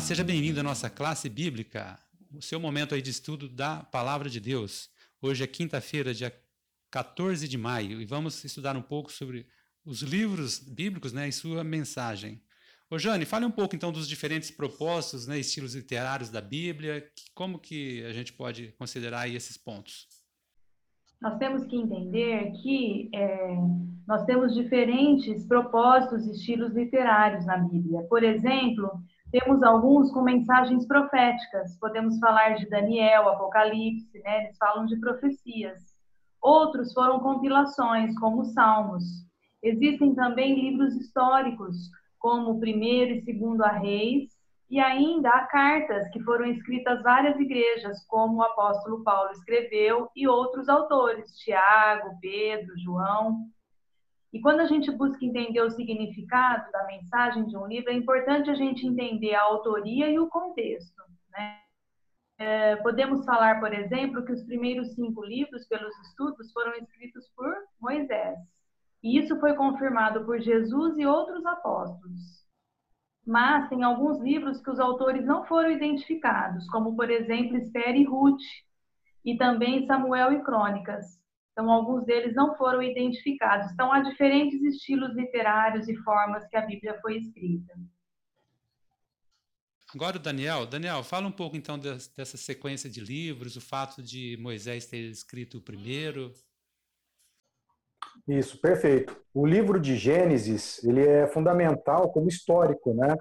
Olá, 0.00 0.06
seja 0.06 0.24
bem-vindo 0.24 0.58
à 0.58 0.62
nossa 0.62 0.88
classe 0.88 1.28
bíblica, 1.28 2.00
o 2.34 2.40
seu 2.40 2.58
momento 2.58 2.94
aí 2.94 3.02
de 3.02 3.10
estudo 3.10 3.50
da 3.50 3.82
Palavra 3.82 4.30
de 4.30 4.40
Deus. 4.40 4.88
Hoje 5.20 5.44
é 5.44 5.46
quinta-feira, 5.46 6.14
dia 6.14 6.32
14 6.90 7.46
de 7.46 7.58
maio, 7.58 8.00
e 8.00 8.06
vamos 8.06 8.42
estudar 8.42 8.74
um 8.78 8.82
pouco 8.82 9.12
sobre 9.12 9.46
os 9.84 10.00
livros 10.00 10.58
bíblicos 10.58 11.12
né, 11.12 11.28
e 11.28 11.32
sua 11.32 11.62
mensagem. 11.62 12.40
Ô 12.90 12.98
Jane, 12.98 13.26
fale 13.26 13.44
um 13.44 13.50
pouco 13.50 13.76
então 13.76 13.92
dos 13.92 14.08
diferentes 14.08 14.50
propósitos, 14.50 15.26
né, 15.26 15.38
estilos 15.38 15.74
literários 15.74 16.30
da 16.30 16.40
Bíblia, 16.40 17.06
como 17.34 17.58
que 17.58 18.02
a 18.04 18.12
gente 18.14 18.32
pode 18.32 18.72
considerar 18.78 19.28
esses 19.28 19.58
pontos? 19.58 20.08
Nós 21.20 21.36
temos 21.36 21.66
que 21.66 21.76
entender 21.76 22.52
que 22.62 23.10
é, 23.14 23.54
nós 24.08 24.24
temos 24.24 24.54
diferentes 24.54 25.44
propósitos 25.46 26.26
e 26.26 26.30
estilos 26.30 26.72
literários 26.72 27.44
na 27.44 27.58
Bíblia. 27.58 28.02
Por 28.04 28.24
exemplo, 28.24 28.90
temos 29.30 29.62
alguns 29.62 30.10
com 30.12 30.22
mensagens 30.22 30.86
proféticas. 30.86 31.78
Podemos 31.78 32.18
falar 32.18 32.54
de 32.56 32.68
Daniel, 32.68 33.28
Apocalipse, 33.28 34.18
né? 34.24 34.44
Eles 34.44 34.56
falam 34.58 34.86
de 34.86 34.98
profecias. 34.98 35.78
Outros 36.40 36.92
foram 36.92 37.20
compilações, 37.20 38.18
como 38.18 38.44
Salmos. 38.44 39.04
Existem 39.62 40.14
também 40.14 40.54
livros 40.54 40.94
históricos, 40.96 41.76
como 42.18 42.58
primeiro 42.58 43.12
e 43.14 43.22
segundo 43.22 43.62
a 43.62 43.70
Reis, 43.70 44.30
e 44.70 44.78
ainda 44.78 45.28
há 45.30 45.46
cartas 45.46 46.08
que 46.10 46.22
foram 46.22 46.46
escritas 46.46 47.02
várias 47.02 47.38
igrejas, 47.38 48.04
como 48.06 48.36
o 48.36 48.42
apóstolo 48.42 49.02
Paulo 49.02 49.32
escreveu 49.32 50.08
e 50.14 50.28
outros 50.28 50.68
autores, 50.68 51.36
Tiago, 51.38 52.18
Pedro, 52.20 52.72
João. 52.78 53.46
E 54.32 54.40
quando 54.40 54.60
a 54.60 54.66
gente 54.66 54.90
busca 54.92 55.24
entender 55.24 55.60
o 55.60 55.70
significado 55.70 56.70
da 56.70 56.86
mensagem 56.86 57.46
de 57.46 57.56
um 57.56 57.66
livro, 57.66 57.90
é 57.90 57.94
importante 57.94 58.48
a 58.48 58.54
gente 58.54 58.86
entender 58.86 59.34
a 59.34 59.42
autoria 59.42 60.08
e 60.08 60.18
o 60.18 60.28
contexto. 60.28 61.02
Né? 61.30 61.58
É, 62.38 62.76
podemos 62.76 63.24
falar, 63.24 63.60
por 63.60 63.72
exemplo, 63.72 64.24
que 64.24 64.32
os 64.32 64.44
primeiros 64.44 64.94
cinco 64.94 65.24
livros, 65.24 65.66
pelos 65.66 65.94
estudos, 66.06 66.52
foram 66.52 66.72
escritos 66.74 67.28
por 67.36 67.52
Moisés. 67.80 68.38
E 69.02 69.18
isso 69.18 69.38
foi 69.40 69.54
confirmado 69.54 70.24
por 70.24 70.40
Jesus 70.40 70.96
e 70.96 71.06
outros 71.06 71.44
apóstolos. 71.44 72.40
Mas 73.26 73.68
tem 73.68 73.82
alguns 73.82 74.18
livros 74.20 74.60
que 74.62 74.70
os 74.70 74.80
autores 74.80 75.24
não 75.24 75.44
foram 75.44 75.70
identificados, 75.70 76.66
como, 76.68 76.96
por 76.96 77.10
exemplo, 77.10 77.56
Esther 77.56 77.96
e 77.96 78.04
Ruth, 78.04 78.40
e 79.24 79.36
também 79.36 79.86
Samuel 79.86 80.32
e 80.32 80.42
Crônicas. 80.42 81.19
Então, 81.60 81.70
alguns 81.70 82.06
deles 82.06 82.34
não 82.34 82.56
foram 82.56 82.82
identificados. 82.82 83.70
Então, 83.70 83.92
há 83.92 84.00
diferentes 84.00 84.62
estilos 84.62 85.14
literários 85.14 85.86
e 85.88 85.96
formas 85.96 86.46
que 86.48 86.56
a 86.56 86.62
Bíblia 86.62 86.98
foi 87.02 87.18
escrita. 87.18 87.74
Agora 89.94 90.16
o 90.16 90.20
Daniel. 90.20 90.64
Daniel, 90.64 91.04
fala 91.04 91.26
um 91.26 91.32
pouco 91.32 91.58
então 91.58 91.78
dessa 91.78 92.38
sequência 92.38 92.88
de 92.88 93.00
livros, 93.00 93.56
o 93.56 93.60
fato 93.60 94.02
de 94.02 94.38
Moisés 94.40 94.86
ter 94.86 95.10
escrito 95.10 95.58
o 95.58 95.60
primeiro. 95.60 96.32
Isso, 98.26 98.58
perfeito. 98.58 99.14
O 99.34 99.44
livro 99.44 99.78
de 99.78 99.96
Gênesis, 99.96 100.82
ele 100.82 101.06
é 101.06 101.26
fundamental 101.26 102.10
como 102.10 102.28
histórico, 102.28 102.94
né, 102.94 103.14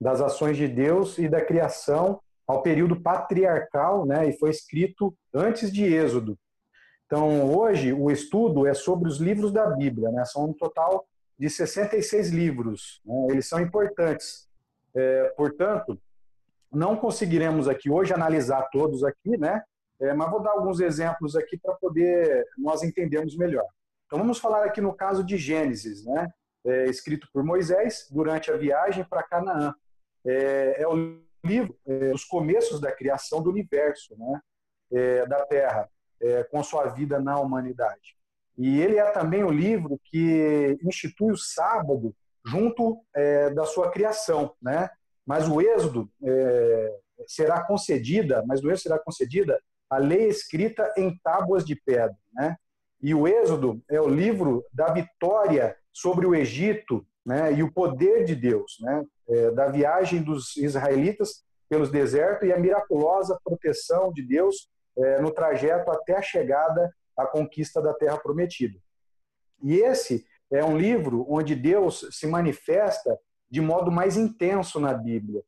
das 0.00 0.20
ações 0.20 0.56
de 0.56 0.68
Deus 0.68 1.18
e 1.18 1.28
da 1.28 1.44
criação 1.44 2.20
ao 2.46 2.62
período 2.62 3.00
patriarcal, 3.00 4.06
né, 4.06 4.28
e 4.28 4.38
foi 4.38 4.50
escrito 4.50 5.12
antes 5.34 5.72
de 5.72 5.84
Êxodo. 5.84 6.38
Então, 7.10 7.52
hoje, 7.52 7.92
o 7.92 8.08
estudo 8.08 8.68
é 8.68 8.72
sobre 8.72 9.08
os 9.08 9.18
livros 9.18 9.50
da 9.50 9.66
Bíblia, 9.66 10.12
né? 10.12 10.24
são 10.24 10.44
um 10.44 10.52
total 10.52 11.08
de 11.36 11.50
66 11.50 12.30
livros, 12.30 13.02
né? 13.04 13.26
eles 13.30 13.48
são 13.48 13.58
importantes. 13.58 14.48
É, 14.94 15.24
portanto, 15.36 16.00
não 16.70 16.96
conseguiremos 16.96 17.66
aqui 17.66 17.90
hoje 17.90 18.14
analisar 18.14 18.62
todos 18.70 19.02
aqui, 19.02 19.36
né? 19.36 19.60
É, 20.00 20.14
mas 20.14 20.30
vou 20.30 20.40
dar 20.40 20.52
alguns 20.52 20.78
exemplos 20.78 21.34
aqui 21.34 21.58
para 21.58 21.74
poder 21.74 22.46
nós 22.56 22.84
entendermos 22.84 23.36
melhor. 23.36 23.66
Então, 24.06 24.20
vamos 24.20 24.38
falar 24.38 24.64
aqui 24.64 24.80
no 24.80 24.94
caso 24.94 25.24
de 25.24 25.36
Gênesis, 25.36 26.04
né? 26.04 26.28
É, 26.64 26.84
escrito 26.84 27.26
por 27.32 27.42
Moisés 27.42 28.06
durante 28.08 28.52
a 28.52 28.56
viagem 28.56 29.02
para 29.02 29.24
Canaã. 29.24 29.74
É, 30.24 30.82
é, 30.82 30.86
o 30.86 31.18
livro 31.44 31.76
é, 31.88 32.10
dos 32.10 32.24
começos 32.24 32.80
da 32.80 32.92
criação 32.92 33.42
do 33.42 33.50
universo, 33.50 34.16
né? 34.16 34.40
É, 34.92 35.26
da 35.26 35.44
Terra 35.44 35.88
é, 36.20 36.44
com 36.44 36.62
sua 36.62 36.86
vida 36.88 37.18
na 37.18 37.38
humanidade. 37.38 38.16
E 38.58 38.80
ele 38.80 38.98
é 38.98 39.10
também 39.10 39.42
o 39.42 39.50
livro 39.50 39.98
que 40.04 40.78
institui 40.82 41.32
o 41.32 41.36
sábado 41.36 42.14
junto 42.44 42.98
é, 43.14 43.50
da 43.50 43.64
sua 43.64 43.90
criação, 43.90 44.52
né? 44.60 44.90
Mas 45.26 45.48
o 45.48 45.60
Êxodo 45.60 46.10
é, 46.22 46.98
será 47.26 47.62
concedida, 47.64 48.44
mas 48.46 48.60
do 48.60 48.70
Êxodo 48.70 48.82
será 48.82 48.98
concedida 48.98 49.60
a 49.88 49.98
lei 49.98 50.28
escrita 50.28 50.92
em 50.96 51.18
tábuas 51.22 51.64
de 51.64 51.74
pedra, 51.74 52.16
né? 52.32 52.56
E 53.02 53.14
o 53.14 53.26
Êxodo 53.26 53.82
é 53.88 54.00
o 54.00 54.08
livro 54.08 54.64
da 54.72 54.92
vitória 54.92 55.76
sobre 55.92 56.26
o 56.26 56.34
Egito, 56.34 57.06
né? 57.24 57.52
E 57.52 57.62
o 57.62 57.72
poder 57.72 58.24
de 58.24 58.34
Deus, 58.34 58.78
né? 58.80 59.04
É, 59.28 59.50
da 59.52 59.68
viagem 59.68 60.22
dos 60.22 60.56
israelitas 60.56 61.44
pelos 61.68 61.90
desertos 61.90 62.48
e 62.48 62.52
a 62.52 62.58
miraculosa 62.58 63.38
proteção 63.44 64.12
de 64.12 64.22
Deus 64.22 64.68
é, 65.00 65.20
no 65.20 65.30
trajeto 65.30 65.90
até 65.90 66.16
a 66.16 66.22
chegada 66.22 66.94
à 67.16 67.26
conquista 67.26 67.80
da 67.80 67.94
Terra 67.94 68.18
Prometida. 68.18 68.78
E 69.62 69.76
esse 69.76 70.24
é 70.50 70.64
um 70.64 70.76
livro 70.76 71.26
onde 71.28 71.54
Deus 71.54 72.06
se 72.10 72.26
manifesta 72.26 73.18
de 73.50 73.60
modo 73.60 73.90
mais 73.90 74.16
intenso 74.16 74.78
na 74.78 74.94
Bíblia, 74.94 75.42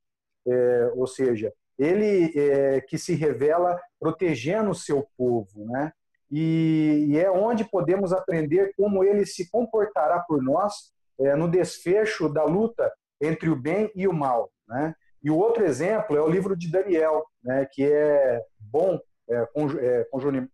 é, 0.46 0.92
ou 0.96 1.06
seja, 1.06 1.52
ele 1.78 2.32
é, 2.38 2.80
que 2.80 2.98
se 2.98 3.14
revela 3.14 3.80
protegendo 3.98 4.70
o 4.70 4.74
seu 4.74 5.06
povo, 5.16 5.64
né? 5.66 5.92
E, 6.30 7.08
e, 7.10 7.18
é 7.18 7.30
onde 7.30 7.64
podemos 7.64 8.12
aprender 8.12 8.72
como 8.76 9.04
ele 9.04 9.26
se 9.26 9.50
comportará 9.50 10.20
por 10.20 10.42
nós 10.42 10.92
é, 11.20 11.36
no 11.36 11.48
desfecho 11.48 12.28
da 12.28 12.42
luta 12.44 12.90
entre 13.20 13.50
o 13.50 13.56
bem 13.56 13.90
e 13.94 14.08
o 14.08 14.12
mal, 14.12 14.50
né? 14.66 14.94
E 15.22 15.30
o 15.30 15.36
outro 15.36 15.64
exemplo 15.64 16.16
é 16.16 16.20
o 16.20 16.28
livro 16.28 16.56
de 16.56 16.70
Daniel, 16.70 17.24
né? 17.44 17.66
Que 17.70 17.84
é 17.84 18.42
bom 18.58 18.98
é, 19.32 19.48
é, 19.80 20.06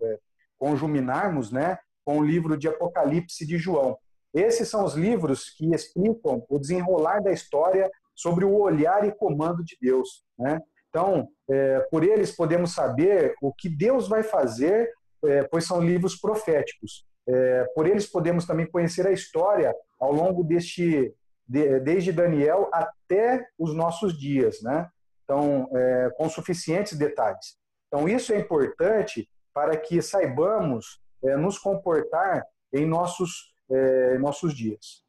é, 0.02 0.18
conjuminarmos 0.58 1.50
né, 1.52 1.78
com 2.04 2.18
o 2.18 2.24
livro 2.24 2.56
de 2.56 2.68
Apocalipse 2.68 3.46
de 3.46 3.58
João. 3.58 3.96
Esses 4.34 4.68
são 4.68 4.84
os 4.84 4.94
livros 4.94 5.50
que 5.50 5.74
explicam 5.74 6.44
o 6.48 6.58
desenrolar 6.58 7.20
da 7.20 7.32
história 7.32 7.90
sobre 8.14 8.44
o 8.44 8.54
olhar 8.54 9.06
e 9.06 9.12
comando 9.12 9.64
de 9.64 9.76
Deus. 9.80 10.24
Né? 10.38 10.60
Então, 10.88 11.28
é, 11.48 11.80
por 11.90 12.02
eles 12.02 12.34
podemos 12.34 12.72
saber 12.72 13.34
o 13.40 13.52
que 13.52 13.68
Deus 13.68 14.08
vai 14.08 14.22
fazer, 14.22 14.90
é, 15.24 15.44
pois 15.44 15.66
são 15.66 15.80
livros 15.80 16.16
proféticos. 16.16 17.06
É, 17.28 17.64
por 17.74 17.86
eles 17.86 18.06
podemos 18.06 18.46
também 18.46 18.66
conhecer 18.66 19.06
a 19.06 19.12
história 19.12 19.74
ao 20.00 20.12
longo 20.12 20.42
deste, 20.42 21.14
de, 21.46 21.80
desde 21.80 22.10
Daniel 22.10 22.70
até 22.72 23.46
os 23.58 23.74
nossos 23.74 24.18
dias, 24.18 24.62
né? 24.62 24.88
Então, 25.24 25.68
é, 25.74 26.10
com 26.16 26.26
suficientes 26.28 26.96
detalhes. 26.96 27.57
Então, 27.88 28.08
isso 28.08 28.32
é 28.32 28.38
importante 28.38 29.28
para 29.52 29.76
que 29.76 30.00
saibamos 30.00 31.00
é, 31.24 31.36
nos 31.36 31.58
comportar 31.58 32.44
em 32.72 32.86
nossos, 32.86 33.52
é, 33.70 34.18
nossos 34.18 34.54
dias. 34.54 35.02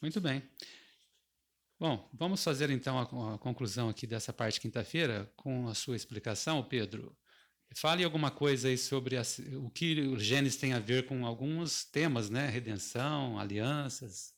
Muito 0.00 0.20
bem. 0.20 0.48
Bom, 1.80 2.08
vamos 2.12 2.42
fazer 2.42 2.70
então 2.70 2.98
a, 2.98 3.34
a 3.34 3.38
conclusão 3.38 3.88
aqui 3.88 4.06
dessa 4.06 4.32
parte 4.32 4.60
quinta-feira 4.60 5.30
com 5.36 5.68
a 5.68 5.74
sua 5.74 5.96
explicação, 5.96 6.62
Pedro. 6.62 7.16
Fale 7.76 8.02
alguma 8.02 8.30
coisa 8.30 8.68
aí 8.68 8.78
sobre 8.78 9.16
a, 9.16 9.22
o 9.62 9.70
que 9.70 10.00
o 10.00 10.18
Gênesis 10.18 10.58
tem 10.58 10.72
a 10.72 10.80
ver 10.80 11.06
com 11.06 11.24
alguns 11.24 11.84
temas, 11.84 12.30
né? 12.30 12.48
Redenção, 12.48 13.38
alianças. 13.38 14.32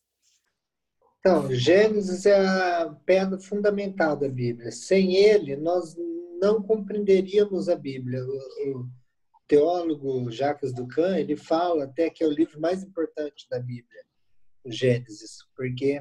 Então, 1.21 1.53
Gênesis 1.55 2.27
é 2.27 2.47
a 2.47 2.95
pedra 3.07 3.39
fundamental 3.39 4.17
da 4.17 4.29
Bíblia. 4.29 4.71
Sem 4.73 5.15
ele, 5.15 5.57
nós 5.57 5.95
não 6.41 6.63
compreenderíamos 6.63 7.69
a 7.69 7.77
Bíblia. 7.77 8.25
O, 8.25 8.89
teólogo 9.51 10.31
Jacques 10.31 10.73
Ducan, 10.73 11.19
ele 11.19 11.37
fala 11.37 11.83
até 11.83 12.09
que 12.09 12.23
é 12.23 12.27
o 12.27 12.31
livro 12.31 12.61
mais 12.61 12.85
importante 12.85 13.49
da 13.51 13.59
Bíblia, 13.59 14.05
o 14.63 14.71
Gênesis, 14.71 15.39
porque 15.57 16.01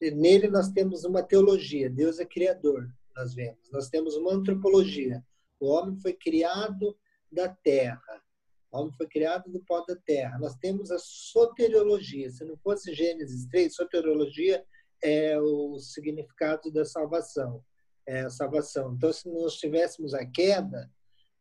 nele 0.00 0.48
nós 0.48 0.70
temos 0.70 1.04
uma 1.04 1.22
teologia, 1.22 1.88
Deus 1.88 2.18
é 2.18 2.24
criador, 2.24 2.92
nós 3.16 3.32
vemos. 3.32 3.70
Nós 3.70 3.88
temos 3.88 4.16
uma 4.16 4.32
antropologia, 4.32 5.24
o 5.60 5.68
homem 5.68 6.00
foi 6.00 6.14
criado 6.14 6.98
da 7.30 7.48
terra, 7.48 8.20
o 8.72 8.78
homem 8.78 8.92
foi 8.96 9.06
criado 9.06 9.48
do 9.48 9.60
pó 9.60 9.84
da 9.86 9.94
terra. 9.94 10.36
Nós 10.40 10.56
temos 10.56 10.90
a 10.90 10.98
soteriologia, 10.98 12.28
se 12.28 12.44
não 12.44 12.56
fosse 12.56 12.92
Gênesis 12.92 13.46
3, 13.46 13.72
soteriologia 13.72 14.64
é 15.00 15.38
o 15.40 15.78
significado 15.78 16.72
da 16.72 16.84
salvação 16.84 17.64
é, 18.10 18.28
salvação. 18.28 18.92
Então, 18.92 19.12
se 19.12 19.28
nós 19.28 19.54
tivéssemos 19.54 20.14
a 20.14 20.26
queda, 20.26 20.90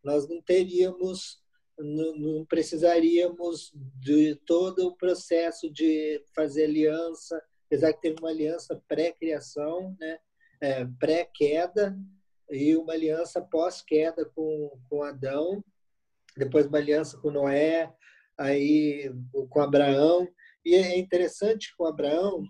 nós 0.03 0.29
não 0.29 0.39
teríamos, 0.39 1.41
não, 1.77 2.15
não 2.15 2.45
precisaríamos 2.45 3.71
de 3.99 4.35
todo 4.45 4.87
o 4.87 4.95
processo 4.95 5.67
de 5.71 6.23
fazer 6.35 6.65
aliança, 6.65 7.41
apesar 7.65 7.91
que 7.93 8.01
teve 8.01 8.17
uma 8.19 8.29
aliança 8.29 8.79
pré-criação, 8.87 9.95
né? 9.99 10.19
é, 10.61 10.85
pré-queda 10.99 11.97
e 12.51 12.75
uma 12.77 12.93
aliança 12.93 13.41
pós-queda 13.41 14.25
com, 14.35 14.79
com 14.87 15.01
Adão, 15.01 15.63
depois 16.37 16.67
uma 16.67 16.77
aliança 16.77 17.17
com 17.17 17.31
Noé, 17.31 17.91
aí 18.37 19.11
com 19.49 19.59
Abraão. 19.59 20.27
E 20.63 20.75
é 20.75 20.99
interessante 20.99 21.75
com 21.75 21.85
Abraão, 21.85 22.43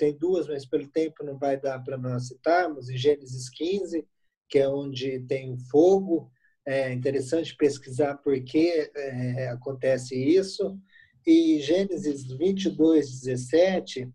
tem 0.00 0.16
duas, 0.16 0.48
mas 0.48 0.64
pelo 0.64 0.88
tempo 0.88 1.22
não 1.22 1.36
vai 1.36 1.60
dar 1.60 1.78
para 1.80 1.98
nós 1.98 2.28
citarmos, 2.28 2.88
em 2.88 2.96
Gênesis 2.96 3.50
15, 3.50 4.02
que 4.48 4.58
é 4.58 4.66
onde 4.66 5.20
tem 5.26 5.58
fogo. 5.70 6.32
É 6.66 6.90
interessante 6.90 7.54
pesquisar 7.54 8.16
por 8.16 8.42
que 8.42 8.90
é, 8.96 9.48
acontece 9.48 10.16
isso. 10.16 10.78
E 11.26 11.60
Gênesis 11.60 12.26
22, 12.26 13.20
17 13.20 14.10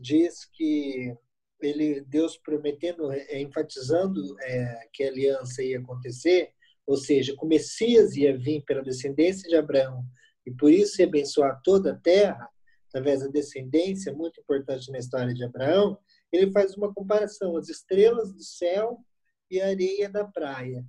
diz 0.00 0.44
que 0.44 1.14
ele, 1.60 2.00
Deus 2.00 2.36
prometendo, 2.36 3.12
é, 3.12 3.40
enfatizando 3.40 4.20
é, 4.40 4.88
que 4.92 5.04
a 5.04 5.08
aliança 5.08 5.62
ia 5.62 5.78
acontecer, 5.78 6.50
ou 6.84 6.96
seja, 6.96 7.32
que 7.36 7.44
o 7.44 7.48
Messias 7.48 8.16
ia 8.16 8.36
vir 8.36 8.64
pela 8.64 8.82
descendência 8.82 9.48
de 9.48 9.54
Abraão 9.54 10.04
e 10.44 10.50
por 10.50 10.72
isso 10.72 11.00
ia 11.00 11.06
abençoar 11.06 11.60
toda 11.62 11.92
a 11.92 11.96
terra, 11.96 12.48
através 12.88 13.20
da 13.20 13.28
descendência, 13.28 14.12
muito 14.12 14.40
importante 14.40 14.90
na 14.90 14.98
história 14.98 15.32
de 15.32 15.44
Abraão, 15.44 15.98
ele 16.32 16.50
faz 16.50 16.76
uma 16.76 16.92
comparação, 16.92 17.56
as 17.56 17.68
estrelas 17.68 18.32
do 18.32 18.42
céu 18.42 19.04
e 19.50 19.60
a 19.60 19.68
areia 19.68 20.08
da 20.08 20.24
praia. 20.24 20.84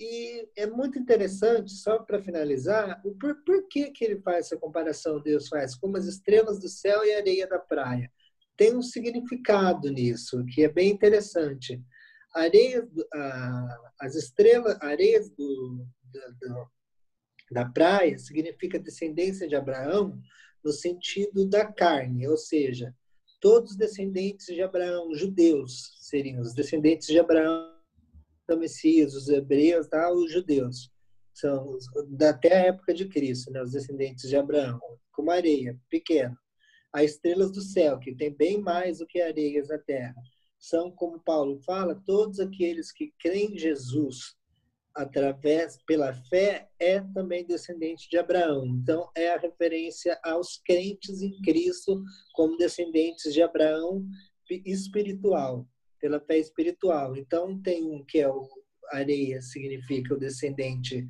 E 0.00 0.48
é 0.56 0.66
muito 0.66 0.98
interessante, 0.98 1.72
só 1.72 2.00
para 2.00 2.20
finalizar, 2.20 3.00
o 3.04 3.14
por, 3.14 3.42
por 3.44 3.68
que, 3.68 3.90
que 3.90 4.04
ele 4.04 4.20
faz 4.20 4.46
essa 4.46 4.56
comparação, 4.56 5.20
Deus 5.20 5.48
faz, 5.48 5.74
como 5.76 5.96
as 5.96 6.06
estrelas 6.06 6.58
do 6.58 6.68
céu 6.68 7.04
e 7.04 7.14
a 7.14 7.18
areia 7.18 7.46
da 7.46 7.58
praia. 7.58 8.10
Tem 8.56 8.74
um 8.74 8.82
significado 8.82 9.90
nisso, 9.90 10.44
que 10.46 10.64
é 10.64 10.68
bem 10.68 10.90
interessante. 10.90 11.80
Areia, 12.34 12.88
as 14.00 14.16
estrelas, 14.16 14.76
areias 14.80 15.30
do, 15.30 15.86
do, 16.12 16.68
da 17.52 17.64
praia 17.66 18.18
significa 18.18 18.78
descendência 18.78 19.46
de 19.46 19.54
Abraão 19.54 20.20
no 20.64 20.72
sentido 20.72 21.46
da 21.46 21.70
carne, 21.70 22.26
ou 22.26 22.36
seja, 22.36 22.94
todos 23.40 23.72
os 23.72 23.76
descendentes 23.76 24.46
de 24.46 24.62
Abraão, 24.62 25.14
judeus, 25.14 25.94
seriam 26.00 26.40
os 26.40 26.54
descendentes 26.54 27.08
de 27.08 27.18
Abraão, 27.18 27.74
o 28.50 28.56
Messias, 28.56 29.14
os 29.14 29.28
hebreus, 29.28 29.86
tá? 29.88 30.10
os 30.12 30.32
judeus. 30.32 30.90
São 31.32 31.76
até 32.22 32.54
a 32.54 32.66
época 32.66 32.94
de 32.94 33.06
Cristo, 33.08 33.50
né? 33.50 33.62
os 33.62 33.72
descendentes 33.72 34.28
de 34.28 34.36
Abraão, 34.36 34.80
como 35.12 35.30
areia, 35.30 35.78
pequeno. 35.90 36.36
As 36.92 37.12
estrelas 37.12 37.50
do 37.50 37.60
céu, 37.60 37.98
que 37.98 38.14
tem 38.14 38.32
bem 38.32 38.60
mais 38.60 38.98
do 38.98 39.06
que 39.06 39.20
areias 39.20 39.68
na 39.68 39.78
terra. 39.78 40.14
São, 40.58 40.90
como 40.90 41.20
Paulo 41.20 41.60
fala, 41.66 42.00
todos 42.06 42.40
aqueles 42.40 42.92
que 42.92 43.12
creem 43.18 43.54
em 43.54 43.58
Jesus, 43.58 44.36
através 44.94 45.78
pela 45.86 46.14
fé 46.14 46.68
é 46.78 47.00
também 47.12 47.44
descendente 47.44 48.08
de 48.08 48.16
Abraão. 48.16 48.66
Então 48.66 49.10
é 49.16 49.30
a 49.30 49.38
referência 49.38 50.18
aos 50.22 50.58
crentes 50.64 51.20
em 51.20 51.40
Cristo 51.42 52.02
como 52.32 52.56
descendentes 52.56 53.32
de 53.32 53.42
Abraão 53.42 54.06
espiritual, 54.64 55.66
pela 56.00 56.20
fé 56.20 56.38
espiritual. 56.38 57.16
Então 57.16 57.60
tem 57.60 57.84
um 57.84 58.04
que 58.04 58.20
é 58.20 58.28
o 58.28 58.48
areia 58.92 59.40
significa 59.40 60.14
o 60.14 60.18
descendente 60.18 61.08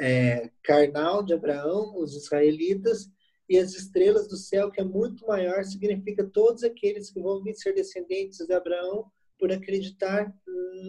é, 0.00 0.50
carnal 0.62 1.22
de 1.22 1.34
Abraão, 1.34 1.96
os 1.98 2.14
israelitas, 2.14 3.10
e 3.48 3.56
as 3.58 3.74
estrelas 3.74 4.28
do 4.28 4.36
céu, 4.36 4.70
que 4.70 4.80
é 4.80 4.84
muito 4.84 5.26
maior, 5.26 5.64
significa 5.64 6.22
todos 6.22 6.62
aqueles 6.62 7.10
que 7.10 7.20
vão 7.20 7.42
vir 7.42 7.54
ser 7.54 7.74
descendentes 7.74 8.46
de 8.46 8.52
Abraão 8.52 9.10
por 9.38 9.50
acreditar 9.50 10.32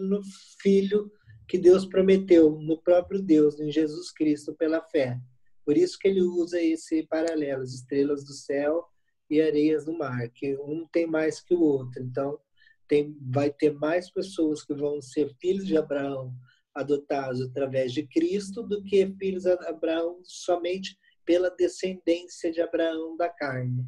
no 0.08 0.20
filho 0.60 1.10
que 1.50 1.58
Deus 1.58 1.84
prometeu 1.84 2.52
no 2.60 2.80
próprio 2.80 3.20
Deus, 3.20 3.58
em 3.58 3.72
Jesus 3.72 4.12
Cristo, 4.12 4.54
pela 4.54 4.80
fé. 4.80 5.18
Por 5.64 5.76
isso 5.76 5.98
que 5.98 6.06
ele 6.06 6.22
usa 6.22 6.62
esse 6.62 7.02
paralelo, 7.08 7.62
as 7.62 7.72
estrelas 7.72 8.24
do 8.24 8.32
céu 8.32 8.84
e 9.28 9.42
areias 9.42 9.84
do 9.84 9.92
mar, 9.92 10.28
que 10.30 10.56
um 10.58 10.86
tem 10.92 11.08
mais 11.08 11.40
que 11.40 11.52
o 11.52 11.60
outro. 11.60 12.00
Então, 12.04 12.38
tem, 12.86 13.16
vai 13.20 13.50
ter 13.50 13.72
mais 13.74 14.08
pessoas 14.12 14.62
que 14.62 14.72
vão 14.72 15.02
ser 15.02 15.34
filhos 15.40 15.66
de 15.66 15.76
Abraão 15.76 16.32
adotados 16.72 17.40
através 17.40 17.92
de 17.92 18.06
Cristo 18.06 18.62
do 18.62 18.84
que 18.84 19.12
filhos 19.18 19.42
de 19.42 19.50
Abraão 19.50 20.20
somente 20.22 20.96
pela 21.24 21.50
descendência 21.50 22.52
de 22.52 22.60
Abraão 22.60 23.16
da 23.16 23.28
carne. 23.28 23.84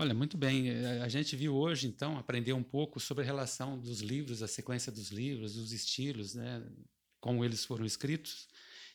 Olha, 0.00 0.14
muito 0.14 0.36
bem. 0.38 0.68
Eh, 0.68 1.02
a 1.02 1.08
gente 1.08 1.34
viu 1.34 1.56
hoje, 1.56 1.88
então, 1.88 2.16
aprender 2.16 2.52
um 2.52 2.62
pouco 2.62 3.00
sobre 3.00 3.24
a 3.24 3.26
relação 3.26 3.76
dos 3.76 4.00
livros, 4.00 4.44
a 4.44 4.46
sequência 4.46 4.92
dos 4.92 5.10
livros, 5.10 5.56
os 5.56 5.72
estilos, 5.72 6.36
né, 6.36 6.64
como 7.20 7.44
eles 7.44 7.64
foram 7.64 7.84
escritos 7.84 8.46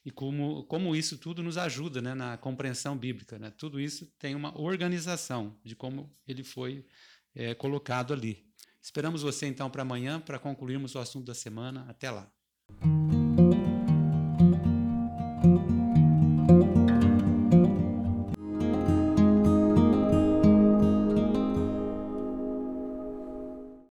e 0.05 0.09
como, 0.09 0.63
como 0.63 0.95
isso 0.95 1.17
tudo 1.17 1.43
nos 1.43 1.57
ajuda 1.57 2.01
né, 2.01 2.13
na 2.13 2.37
compreensão 2.37 2.97
bíblica. 2.97 3.37
Né? 3.37 3.51
Tudo 3.51 3.81
isso 3.81 4.05
tem 4.17 4.33
uma 4.33 4.57
organização 4.57 5.59
de 5.61 5.75
como 5.75 6.09
ele 6.25 6.41
foi 6.41 6.85
é, 7.35 7.53
colocado 7.53 8.13
ali. 8.13 8.49
Esperamos 8.81 9.23
você, 9.23 9.45
então, 9.45 9.69
para 9.69 9.81
amanhã, 9.81 10.21
para 10.21 10.39
concluirmos 10.39 10.95
o 10.95 10.99
assunto 10.99 11.25
da 11.25 11.35
semana. 11.35 11.85
Até 11.89 12.09
lá. 12.11 12.31